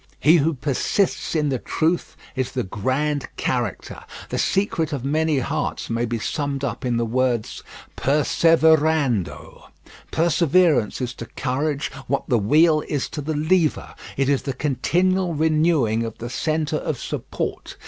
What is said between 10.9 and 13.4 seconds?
is to courage what the wheel is to the